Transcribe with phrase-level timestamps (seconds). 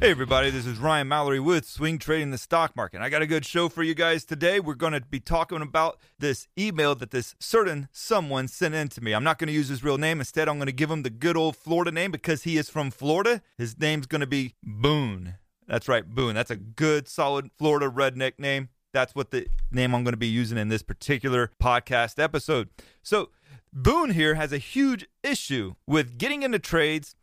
[0.00, 3.00] Hey, everybody, this is Ryan Mallory with Swing Trading the Stock Market.
[3.00, 4.60] I got a good show for you guys today.
[4.60, 9.02] We're going to be talking about this email that this certain someone sent in to
[9.02, 9.12] me.
[9.12, 10.20] I'm not going to use his real name.
[10.20, 12.92] Instead, I'm going to give him the good old Florida name because he is from
[12.92, 13.42] Florida.
[13.56, 15.34] His name's going to be Boone.
[15.66, 16.36] That's right, Boone.
[16.36, 18.68] That's a good, solid Florida redneck name.
[18.92, 22.68] That's what the name I'm going to be using in this particular podcast episode.
[23.02, 23.30] So,
[23.72, 27.16] Boone here has a huge issue with getting into trades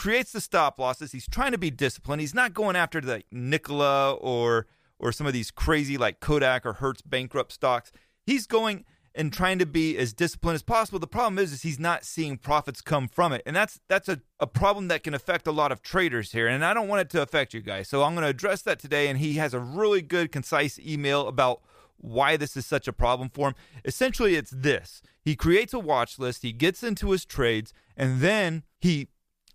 [0.00, 1.12] creates the stop losses.
[1.12, 2.22] He's trying to be disciplined.
[2.22, 4.66] He's not going after the Nikola or
[4.98, 7.92] or some of these crazy like Kodak or Hertz bankrupt stocks.
[8.24, 10.98] He's going and trying to be as disciplined as possible.
[10.98, 13.42] The problem is, is he's not seeing profits come from it.
[13.44, 16.48] And that's that's a, a problem that can affect a lot of traders here.
[16.48, 17.86] And I don't want it to affect you guys.
[17.86, 19.08] So I'm going to address that today.
[19.08, 21.60] And he has a really good, concise email about
[21.98, 23.54] why this is such a problem for him.
[23.84, 25.02] Essentially, it's this.
[25.22, 29.08] He creates a watch list, he gets into his trades, and then he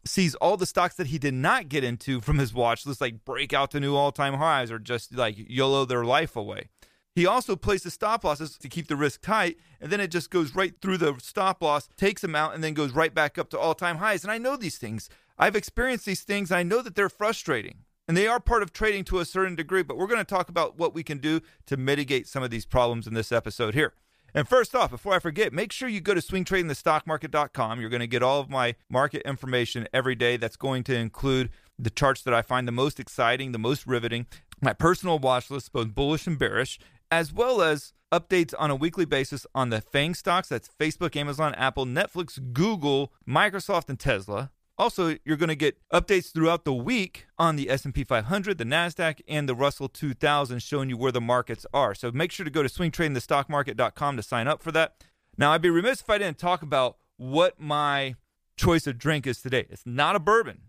[0.06, 3.26] sees all the stocks that he did not get into from his watch list, like
[3.26, 6.70] break out to new all time highs or just like YOLO their life away.
[7.16, 10.54] He also places stop losses to keep the risk tight, and then it just goes
[10.54, 13.60] right through the stop loss, takes them out, and then goes right back up to
[13.60, 14.24] all time highs.
[14.24, 15.10] And I know these things.
[15.38, 16.52] I've experienced these things.
[16.52, 17.80] I know that they're frustrating.
[18.08, 20.50] And they are part of trading to a certain degree, but we're going to talk
[20.50, 23.94] about what we can do to mitigate some of these problems in this episode here.
[24.36, 27.80] And first off, before I forget, make sure you go to swingtradingthestockmarket.com.
[27.80, 30.36] You're going to get all of my market information every day.
[30.36, 34.26] That's going to include the charts that I find the most exciting, the most riveting,
[34.62, 36.80] my personal watch list, both bullish and bearish,
[37.10, 40.50] as well as updates on a weekly basis on the FANG stocks.
[40.50, 44.52] That's Facebook, Amazon, Apple, Netflix, Google, Microsoft, and Tesla.
[44.78, 49.22] Also, you're going to get updates throughout the week on the S&P 500, the Nasdaq,
[49.28, 51.96] and the Russell 2000 showing you where the markets are.
[51.96, 55.04] So make sure to go to swingtradingthestockmarket.com to sign up for that.
[55.38, 58.16] Now, I'd be remiss if I didn't talk about what my
[58.58, 59.66] choice of drink is today.
[59.70, 60.64] It's not a bourbon.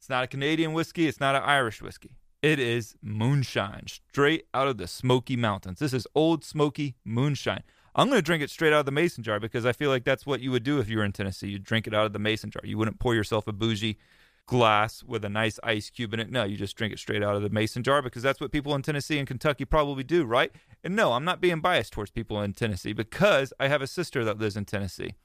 [0.00, 2.16] It's not a Canadian whiskey, it's not an Irish whiskey.
[2.40, 5.80] It is moonshine, straight out of the Smoky Mountains.
[5.80, 7.64] This is old smoky moonshine.
[7.98, 10.04] I'm going to drink it straight out of the mason jar because I feel like
[10.04, 11.48] that's what you would do if you were in Tennessee.
[11.48, 12.62] You'd drink it out of the mason jar.
[12.64, 13.98] You wouldn't pour yourself a bougie
[14.46, 16.30] glass with a nice ice cube in it.
[16.30, 18.72] No, you just drink it straight out of the mason jar because that's what people
[18.76, 20.52] in Tennessee and Kentucky probably do, right?
[20.84, 24.24] And no, I'm not being biased towards people in Tennessee because I have a sister
[24.24, 25.16] that lives in Tennessee.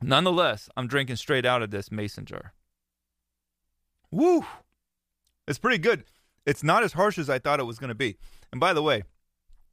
[0.00, 2.54] Nonetheless, I'm drinking straight out of this mason jar.
[4.10, 4.46] Woo!
[5.46, 6.04] It's pretty good.
[6.46, 8.16] It's not as harsh as I thought it was going to be.
[8.50, 9.02] And by the way,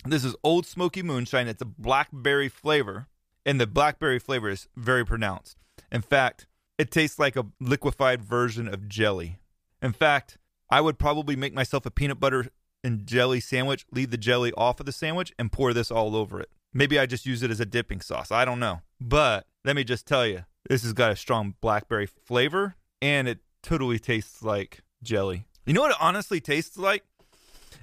[0.05, 1.47] this is Old Smoky Moonshine.
[1.47, 3.07] It's a blackberry flavor,
[3.45, 5.57] and the blackberry flavor is very pronounced.
[5.91, 9.39] In fact, it tastes like a liquefied version of jelly.
[9.81, 10.38] In fact,
[10.69, 12.47] I would probably make myself a peanut butter
[12.83, 16.39] and jelly sandwich, leave the jelly off of the sandwich, and pour this all over
[16.39, 16.49] it.
[16.73, 18.31] Maybe I just use it as a dipping sauce.
[18.31, 18.81] I don't know.
[19.01, 23.39] But let me just tell you, this has got a strong blackberry flavor, and it
[23.63, 25.45] totally tastes like jelly.
[25.65, 27.03] You know what it honestly tastes like?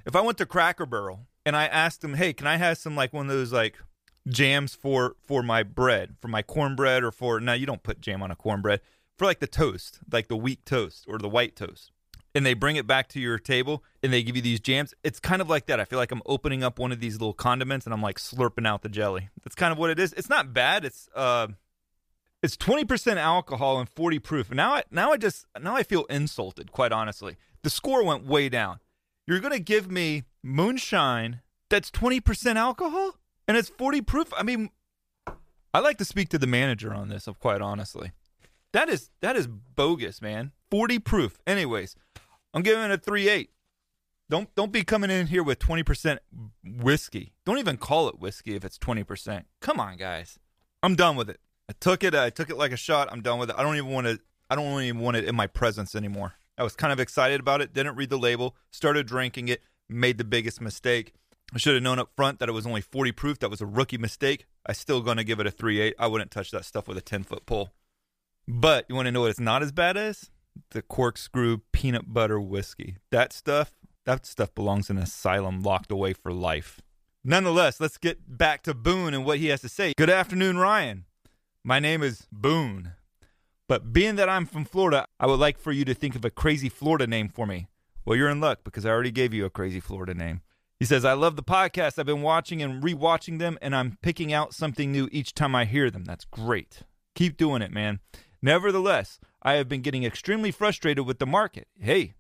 [0.07, 2.97] If I went to Cracker Barrel and I asked him, "Hey, can I have some
[2.97, 3.79] like one of those like
[4.29, 8.23] jams for for my bread, for my cornbread, or for now you don't put jam
[8.23, 8.81] on a cornbread
[9.17, 11.93] for like the toast, like the wheat toast or the white toast."
[12.35, 14.93] And they bring it back to your table and they give you these jams.
[15.03, 15.81] It's kind of like that.
[15.81, 18.67] I feel like I'm opening up one of these little condiments and I'm like slurping
[18.67, 19.31] out the jelly.
[19.43, 20.13] That's kind of what it is.
[20.13, 20.85] It's not bad.
[20.85, 21.47] It's uh
[22.43, 24.51] it's 20% alcohol and 40 proof.
[24.51, 27.37] Now I now I just now I feel insulted, quite honestly.
[27.63, 28.81] The score went way down.
[29.27, 33.17] You're going to give me moonshine that's 20% alcohol
[33.49, 34.33] and it's 40 proof?
[34.37, 34.71] I mean,
[35.75, 38.13] I like to speak to the manager on this, quite honestly.
[38.73, 40.53] That is that is bogus, man.
[40.71, 41.39] 40 proof.
[41.47, 41.97] Anyways,
[42.53, 43.49] I'm giving it a 3-8.
[44.29, 46.19] Don't don't be coming in here with 20%
[46.65, 47.33] whiskey.
[47.45, 49.45] Don't even call it whiskey if it's 20%.
[49.61, 50.39] Come on, guys.
[50.83, 51.41] I'm done with it.
[51.69, 52.15] I took it.
[52.15, 53.09] I took it like a shot.
[53.11, 53.57] I'm done with it.
[53.59, 54.19] I don't even want to
[54.51, 56.35] I don't even want it in my presence anymore.
[56.59, 60.19] I was kind of excited about it, didn't read the label, started drinking it, made
[60.19, 61.13] the biggest mistake.
[61.55, 63.39] I should have known up front that it was only 40 proof.
[63.39, 64.47] That was a rookie mistake.
[64.67, 65.93] I still going to give it a 3.8.
[65.99, 67.71] I wouldn't touch that stuff with a 10 foot pole.
[68.49, 70.31] But you want to know what it's not as bad as?
[70.71, 72.97] The corkscrew peanut butter whiskey.
[73.11, 73.73] That stuff,
[74.05, 76.81] that stuff belongs in an asylum locked away for life.
[77.25, 79.93] Nonetheless, let's get back to Boone and what he has to say.
[79.97, 81.05] Good afternoon, Ryan.
[81.65, 82.93] My name is Boone.
[83.69, 86.31] But being that I'm from Florida, I would like for you to think of a
[86.31, 87.67] crazy Florida name for me.
[88.05, 90.43] Well, you're in luck because I already gave you a crazy Florida name.
[90.79, 91.99] He says, I love the podcast.
[91.99, 95.65] I've been watching and rewatching them, and I'm picking out something new each time I
[95.65, 96.05] hear them.
[96.05, 96.83] That's great.
[97.15, 98.01] Keep doing it, man.
[98.43, 101.67] Nevertheless, I have been getting extremely frustrated with the market.
[101.81, 102.13] Hey,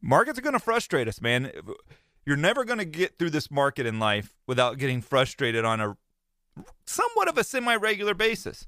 [0.00, 1.52] markets are going to frustrate us, man.
[2.24, 5.96] You're never going to get through this market in life without getting frustrated on a
[6.86, 8.66] somewhat of a semi regular basis.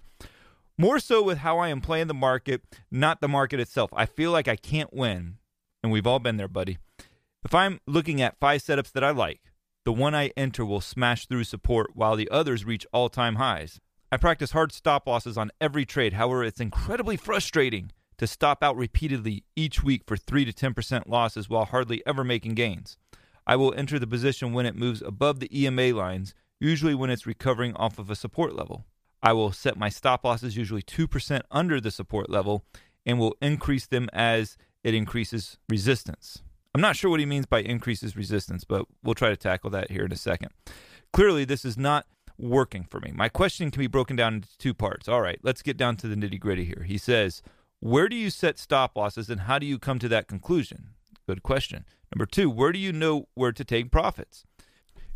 [0.76, 3.90] More so with how I am playing the market, not the market itself.
[3.96, 5.38] I feel like I can't win.
[5.82, 6.76] And we've all been there, buddy.
[7.46, 9.52] If I'm looking at five setups that I like,
[9.84, 13.78] the one I enter will smash through support while the others reach all time highs.
[14.10, 16.14] I practice hard stop losses on every trade.
[16.14, 21.48] However, it's incredibly frustrating to stop out repeatedly each week for 3 to 10% losses
[21.48, 22.98] while hardly ever making gains.
[23.46, 27.28] I will enter the position when it moves above the EMA lines, usually when it's
[27.28, 28.86] recovering off of a support level.
[29.22, 32.64] I will set my stop losses usually 2% under the support level
[33.06, 36.42] and will increase them as it increases resistance.
[36.76, 39.90] I'm not sure what he means by increases resistance, but we'll try to tackle that
[39.90, 40.50] here in a second.
[41.10, 42.04] Clearly, this is not
[42.36, 43.12] working for me.
[43.14, 45.08] My question can be broken down into two parts.
[45.08, 46.84] All right, let's get down to the nitty gritty here.
[46.86, 47.40] He says,
[47.80, 50.88] Where do you set stop losses and how do you come to that conclusion?
[51.26, 51.86] Good question.
[52.14, 54.44] Number two, where do you know where to take profits?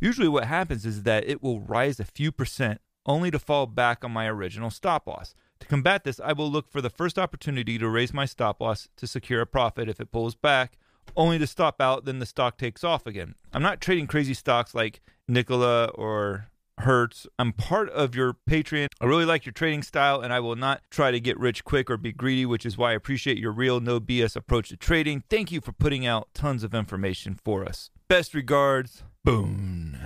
[0.00, 4.02] Usually, what happens is that it will rise a few percent only to fall back
[4.02, 5.34] on my original stop loss.
[5.58, 8.88] To combat this, I will look for the first opportunity to raise my stop loss
[8.96, 10.78] to secure a profit if it pulls back,
[11.16, 13.34] only to stop out, then the stock takes off again.
[13.52, 17.26] I'm not trading crazy stocks like Nikola or Hertz.
[17.38, 18.88] I'm part of your Patreon.
[19.00, 21.90] I really like your trading style, and I will not try to get rich quick
[21.90, 25.22] or be greedy, which is why I appreciate your real, no BS approach to trading.
[25.30, 27.90] Thank you for putting out tons of information for us.
[28.08, 29.98] Best regards, Boone.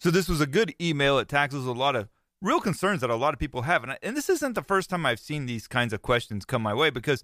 [0.00, 1.18] So this was a good email.
[1.18, 2.08] It tackles a lot of
[2.40, 3.82] real concerns that a lot of people have.
[3.84, 6.62] And, I, and this isn't the first time I've seen these kinds of questions come
[6.62, 7.22] my way because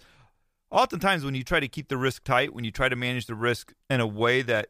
[0.71, 3.35] oftentimes when you try to keep the risk tight, when you try to manage the
[3.35, 4.69] risk in a way that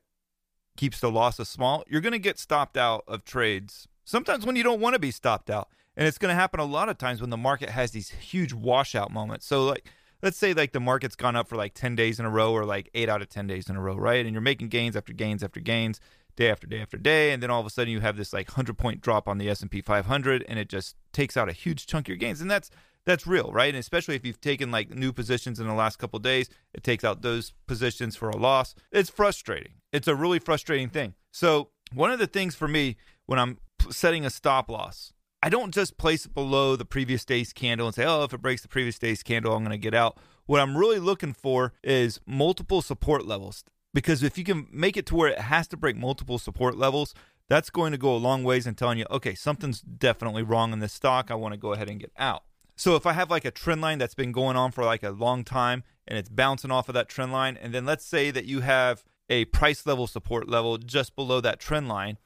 [0.77, 3.89] keeps the losses small, you're going to get stopped out of trades.
[4.05, 5.69] Sometimes when you don't want to be stopped out.
[5.97, 8.53] And it's going to happen a lot of times when the market has these huge
[8.53, 9.47] washout moments.
[9.47, 9.91] So like
[10.23, 12.65] let's say like the market's gone up for like 10 days in a row or
[12.65, 14.25] like 8 out of 10 days in a row, right?
[14.25, 16.01] And you're making gains after gains after gains
[16.37, 18.49] day after day after day and then all of a sudden you have this like
[18.49, 22.07] 100 point drop on the S&P 500 and it just takes out a huge chunk
[22.07, 22.71] of your gains and that's
[23.09, 23.69] that's real right?
[23.69, 27.03] And especially if you've taken like new positions in the last couple days it takes
[27.03, 28.75] out those positions for a loss.
[28.93, 29.73] It's frustrating.
[29.93, 31.15] It's a really frustrating thing.
[31.33, 32.97] So one of the things for me
[33.27, 33.59] when i'm
[33.91, 35.13] setting a stop loss
[35.43, 38.43] i don't just place it below the previous day's candle and say oh if it
[38.43, 40.19] breaks the previous day's candle i'm going to get out.
[40.47, 43.65] What i'm really looking for is multiple support levels
[43.95, 47.15] because if you can make it to where it has to break multiple support levels,
[47.49, 50.81] that's going to go a long ways in telling you, okay, something's definitely wrong in
[50.81, 51.31] this stock.
[51.31, 52.43] I want to go ahead and get out.
[52.79, 55.11] So if I have like a trend line that's been going on for like a
[55.11, 58.45] long time and it's bouncing off of that trend line, and then let's say that
[58.45, 62.19] you have a price level support level just below that trend line,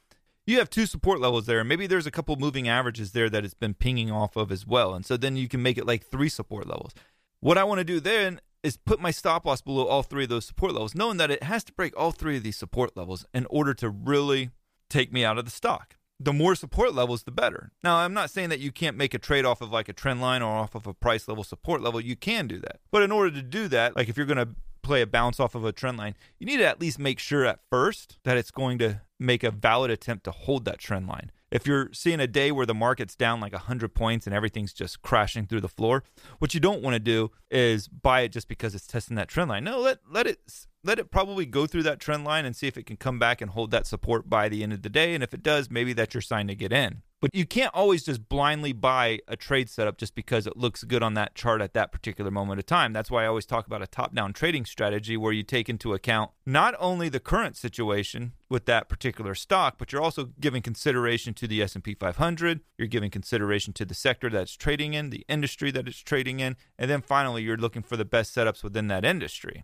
[0.45, 1.63] you have two support levels there.
[1.63, 4.93] Maybe there's a couple moving averages there that it's been pinging off of as well.
[4.93, 6.93] And so then you can make it like three support levels.
[7.39, 10.29] What I want to do then is put my stop loss below all three of
[10.29, 13.25] those support levels, knowing that it has to break all three of these support levels
[13.33, 14.51] in order to really
[14.87, 15.95] take me out of the stock.
[16.23, 17.71] The more support levels, the better.
[17.83, 20.21] Now, I'm not saying that you can't make a trade off of like a trend
[20.21, 21.99] line or off of a price level support level.
[21.99, 22.79] You can do that.
[22.91, 24.49] But in order to do that, like if you're going to
[24.81, 27.45] play a bounce off of a trend line, you need to at least make sure
[27.45, 31.31] at first that it's going to make a valid attempt to hold that trend line
[31.53, 35.03] if you're seeing a day where the market's down like 100 points and everything's just
[35.03, 36.03] crashing through the floor,
[36.39, 39.51] what you don't want to do is buy it just because it's testing that trend
[39.51, 39.63] line.
[39.63, 40.39] No, let let it
[40.83, 43.41] let it probably go through that trend line and see if it can come back
[43.41, 45.13] and hold that support by the end of the day.
[45.13, 47.01] And if it does, maybe that's your sign to get in.
[47.23, 51.01] But you can't always just blindly buy a trade setup just because it looks good
[51.01, 52.91] on that chart at that particular moment of time.
[52.91, 55.93] That's why I always talk about a top down trading strategy where you take into
[55.93, 61.33] account not only the current situation with that particular stock, but you're also giving consideration
[61.35, 65.71] to the S&P 500, you're giving consideration to the sector that's trading in, the industry
[65.71, 69.05] that it's trading in, and then finally you're looking for the best setups within that
[69.05, 69.63] industry.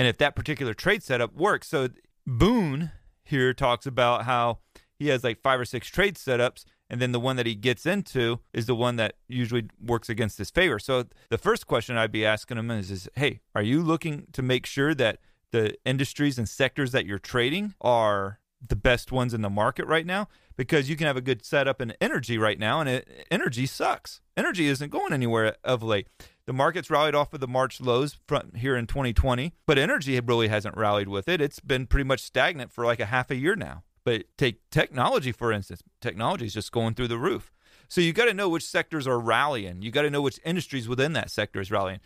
[0.00, 1.68] And if that particular trade setup works.
[1.68, 1.90] So
[2.26, 2.90] Boone
[3.22, 4.60] here talks about how
[4.98, 7.84] he has like five or six trade setups and then the one that he gets
[7.84, 10.78] into is the one that usually works against his favor.
[10.78, 14.40] So the first question I'd be asking him is, is hey, are you looking to
[14.40, 15.18] make sure that
[15.50, 20.06] the industries and sectors that you're trading are the best ones in the market right
[20.06, 20.28] now?
[20.56, 24.22] Because you can have a good setup in energy right now, and it, energy sucks.
[24.34, 26.08] Energy isn't going anywhere of late.
[26.50, 30.48] The market's rallied off of the March lows from here in 2020, but energy really
[30.48, 31.40] hasn't rallied with it.
[31.40, 33.84] It's been pretty much stagnant for like a half a year now.
[34.02, 35.80] But take technology, for instance.
[36.00, 37.52] Technology is just going through the roof.
[37.90, 39.82] So you got to know which sectors are rallying.
[39.82, 41.98] You got to know which industries within that sector is rallying.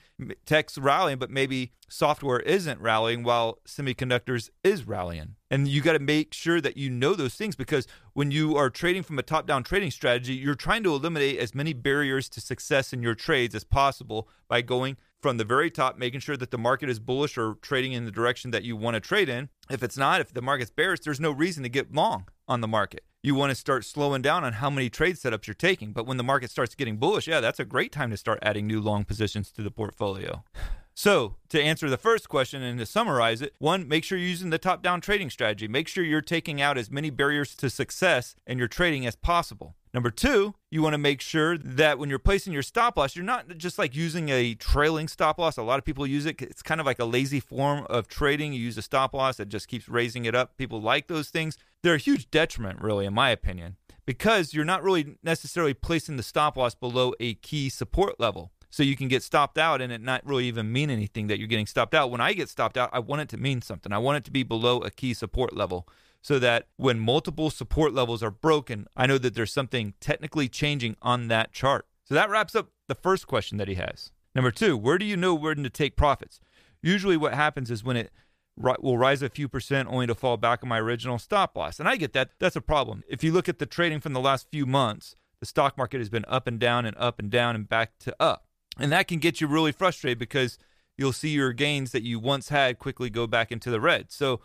[0.47, 5.37] Tech's rallying, but maybe software isn't rallying while semiconductors is rallying.
[5.51, 8.71] And you got to make sure that you know those things because when you are
[8.71, 12.41] trading from a top down trading strategy, you're trying to eliminate as many barriers to
[12.41, 16.51] success in your trades as possible by going from the very top, making sure that
[16.51, 19.51] the market is bullish or trading in the direction that you want to trade in.
[19.69, 22.69] If it's not, if the market's bearish, there's no reason to get long on the
[22.69, 23.05] market.
[23.25, 25.93] You want to start slowing down on how many trade setups you're taking.
[25.93, 28.67] But when the market starts getting bullish, yeah, that's a great time to start adding
[28.67, 30.45] new long positions to the portfolio.
[30.93, 34.51] So, to answer the first question and to summarize it, one, make sure you're using
[34.51, 35.67] the top down trading strategy.
[35.67, 39.75] Make sure you're taking out as many barriers to success in your trading as possible.
[39.95, 43.25] Number two, you want to make sure that when you're placing your stop loss, you're
[43.25, 45.57] not just like using a trailing stop loss.
[45.57, 46.43] A lot of people use it.
[46.43, 48.53] It's kind of like a lazy form of trading.
[48.53, 50.57] You use a stop loss that just keeps raising it up.
[50.57, 51.59] People like those things.
[51.83, 56.25] They're a huge detriment, really, in my opinion, because you're not really necessarily placing the
[56.25, 58.51] stop loss below a key support level.
[58.71, 61.47] So you can get stopped out and it not really even mean anything that you're
[61.47, 62.11] getting stopped out.
[62.11, 63.93] When I get stopped out, I want it to mean something.
[63.93, 65.87] I want it to be below a key support level
[66.25, 70.97] so that when multiple support levels are broken, I know that there's something technically changing
[71.03, 71.87] on that chart.
[72.05, 74.11] So that wraps up the first question that he has.
[74.35, 76.41] Number two, where do you know when to take profits?
[76.83, 78.11] Usually, what happens is when it
[78.57, 81.79] will rise a few percent only to fall back on my original stop loss.
[81.79, 82.31] And I get that.
[82.39, 83.05] That's a problem.
[83.07, 86.09] If you look at the trading from the last few months, the stock market has
[86.09, 88.47] been up and down and up and down and back to up.
[88.79, 90.57] And that can get you really frustrated because
[90.97, 94.11] you'll see your gains that you once had quickly go back into the red.
[94.11, 94.41] So,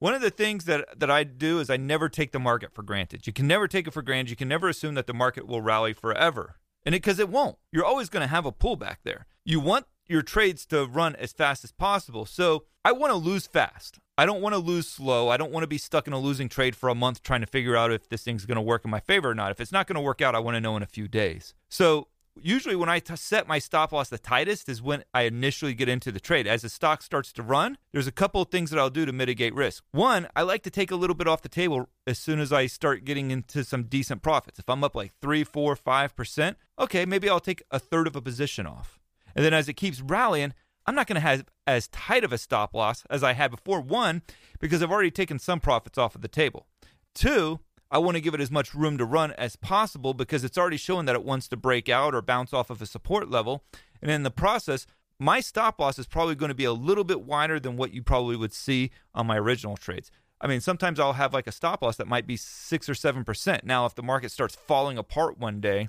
[0.00, 2.82] one of the things that that I do is I never take the market for
[2.82, 3.26] granted.
[3.26, 4.30] You can never take it for granted.
[4.30, 6.56] You can never assume that the market will rally forever.
[6.84, 7.56] And it because it won't.
[7.70, 9.26] You're always going to have a pullback there.
[9.44, 12.26] You want your trades to run as fast as possible.
[12.26, 13.98] So, I want to lose fast.
[14.16, 15.28] I don't want to lose slow.
[15.28, 17.46] I don't want to be stuck in a losing trade for a month trying to
[17.46, 19.50] figure out if this thing's going to work in my favor or not.
[19.50, 21.54] If it's not going to work out, I want to know in a few days.
[21.68, 22.08] So,
[22.42, 25.88] usually when I t- set my stop loss the tightest is when I initially get
[25.88, 26.46] into the trade.
[26.46, 29.12] As the stock starts to run, there's a couple of things that I'll do to
[29.12, 29.84] mitigate risk.
[29.92, 32.66] One, I like to take a little bit off the table as soon as I
[32.66, 34.58] start getting into some decent profits.
[34.58, 38.16] If I'm up like three, four, five percent, okay, maybe I'll take a third of
[38.16, 38.98] a position off.
[39.34, 40.54] And then as it keeps rallying,
[40.86, 43.80] I'm not going to have as tight of a stop loss as I had before.
[43.80, 44.22] One,
[44.58, 46.66] because I've already taken some profits off of the table.
[47.14, 50.56] Two, I want to give it as much room to run as possible because it's
[50.56, 53.64] already showing that it wants to break out or bounce off of a support level.
[54.00, 54.86] And in the process,
[55.18, 58.02] my stop loss is probably going to be a little bit wider than what you
[58.02, 60.10] probably would see on my original trades.
[60.40, 63.24] I mean, sometimes I'll have like a stop loss that might be six or seven
[63.24, 63.64] percent.
[63.64, 65.88] Now, if the market starts falling apart one day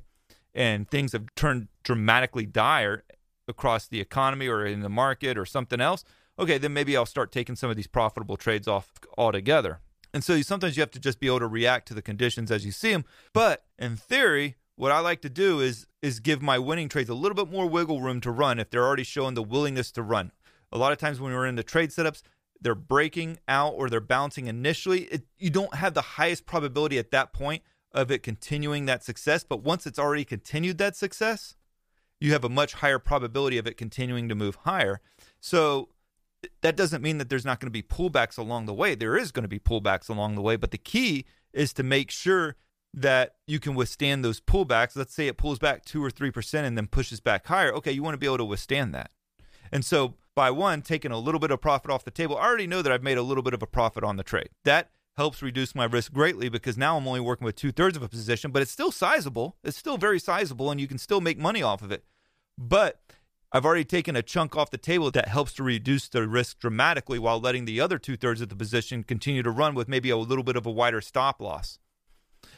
[0.53, 3.03] and things have turned dramatically dire
[3.48, 6.03] across the economy or in the market or something else,
[6.38, 9.79] okay, then maybe I'll start taking some of these profitable trades off altogether.
[10.13, 12.65] And so sometimes you have to just be able to react to the conditions as
[12.65, 13.06] you see them.
[13.34, 17.13] But in theory, what I like to do is is give my winning trades a
[17.13, 20.32] little bit more wiggle room to run if they're already showing the willingness to run.
[20.72, 22.24] A lot of times when we're in the trade setups,
[22.60, 25.01] they're breaking out or they're bouncing initially.
[25.03, 29.44] It, you don't have the highest probability at that point of it continuing that success,
[29.44, 31.56] but once it's already continued that success,
[32.20, 35.01] you have a much higher probability of it continuing to move higher.
[35.39, 35.89] So
[36.62, 38.96] that doesn't mean that there's not going to be pullbacks along the way.
[38.96, 42.12] There is going to be pullbacks along the way, but the key is to make
[42.12, 42.56] sure
[42.94, 44.96] that you can withstand those pullbacks.
[44.96, 47.74] Let's say it pulls back 2 or 3% and then pushes back higher.
[47.74, 49.12] Okay, you want to be able to withstand that.
[49.72, 52.68] And so, by one, taking a little bit of profit off the table, I already
[52.68, 54.50] know that I've made a little bit of a profit on the trade.
[54.66, 58.04] That helps reduce my risk greatly because now I'm only working with two thirds of
[58.04, 59.58] a position, but it's still sizable.
[59.64, 62.04] It's still very sizable, and you can still make money off of it.
[62.58, 63.00] But
[63.53, 67.20] I've already taken a chunk off the table that helps to reduce the risk dramatically
[67.20, 70.17] while letting the other two thirds of the position continue to run with maybe a
[70.17, 71.77] little bit of a wider stop loss.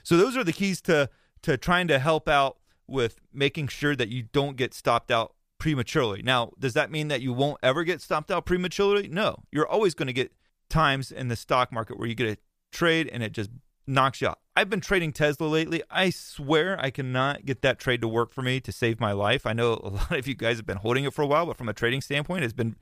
[0.03, 1.09] So those are the keys to
[1.41, 2.57] to trying to help out
[2.87, 6.21] with making sure that you don't get stopped out prematurely.
[6.21, 9.07] Now, does that mean that you won't ever get stopped out prematurely?
[9.07, 9.43] No.
[9.51, 10.31] You're always going to get
[10.69, 12.37] times in the stock market where you get a
[12.71, 13.49] trade and it just
[13.87, 14.39] knocks you out.
[14.55, 15.81] I've been trading Tesla lately.
[15.89, 19.45] I swear I cannot get that trade to work for me to save my life.
[19.45, 21.57] I know a lot of you guys have been holding it for a while, but
[21.57, 22.75] from a trading standpoint, it's been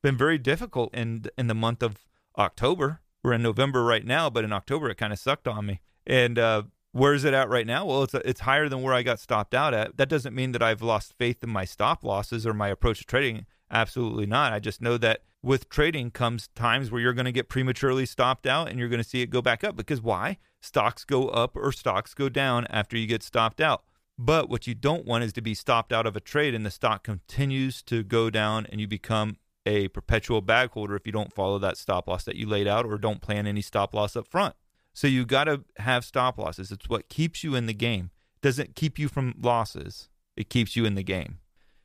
[0.00, 2.06] been very difficult in in the month of
[2.38, 3.00] October.
[3.22, 5.80] We're in November right now, but in October it kind of sucked on me.
[6.06, 6.62] And uh,
[6.92, 7.84] where is it at right now?
[7.84, 9.96] Well, it's it's higher than where I got stopped out at.
[9.96, 13.04] That doesn't mean that I've lost faith in my stop losses or my approach to
[13.04, 13.46] trading.
[13.70, 14.52] Absolutely not.
[14.52, 18.46] I just know that with trading comes times where you're going to get prematurely stopped
[18.46, 20.38] out and you're going to see it go back up because why?
[20.60, 23.84] Stocks go up or stocks go down after you get stopped out.
[24.18, 26.70] But what you don't want is to be stopped out of a trade and the
[26.70, 31.32] stock continues to go down and you become a perpetual bag holder if you don't
[31.32, 34.26] follow that stop loss that you laid out or don't plan any stop loss up
[34.26, 34.54] front.
[34.92, 36.72] So you got to have stop losses.
[36.72, 38.10] It's what keeps you in the game.
[38.36, 40.08] It doesn't keep you from losses.
[40.36, 41.38] It keeps you in the game.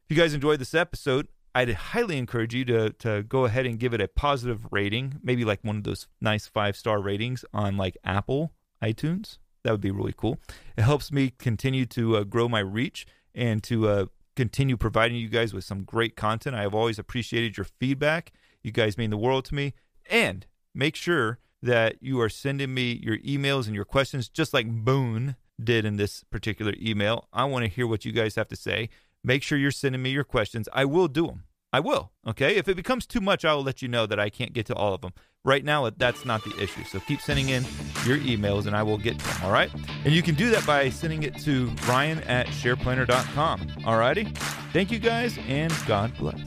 [0.05, 3.79] If you guys enjoyed this episode, I'd highly encourage you to to go ahead and
[3.79, 7.77] give it a positive rating, maybe like one of those nice five star ratings on
[7.77, 9.37] like Apple iTunes.
[9.63, 10.39] That would be really cool.
[10.75, 14.05] It helps me continue to uh, grow my reach and to uh,
[14.35, 16.55] continue providing you guys with some great content.
[16.55, 18.33] I have always appreciated your feedback.
[18.61, 19.73] You guys mean the world to me.
[20.09, 20.45] And
[20.75, 25.37] make sure that you are sending me your emails and your questions, just like Boone
[25.63, 27.27] did in this particular email.
[27.31, 28.89] I want to hear what you guys have to say.
[29.23, 30.67] Make sure you're sending me your questions.
[30.73, 31.43] I will do them.
[31.71, 32.11] I will.
[32.27, 32.55] Okay.
[32.55, 34.75] If it becomes too much, I will let you know that I can't get to
[34.75, 35.13] all of them.
[35.45, 36.83] Right now, that's not the issue.
[36.85, 37.63] So keep sending in
[38.05, 39.37] your emails and I will get to them.
[39.43, 39.71] All right.
[40.05, 43.67] And you can do that by sending it to ryan at shareplanner.com.
[43.85, 44.25] All righty.
[44.71, 46.39] Thank you guys and God bless.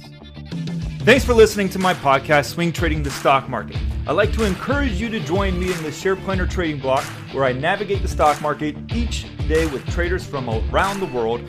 [1.00, 3.76] Thanks for listening to my podcast, Swing Trading the Stock Market.
[4.08, 7.52] I'd like to encourage you to join me in the SharePlanner Trading Block, where I
[7.52, 11.48] navigate the stock market each day with traders from around the world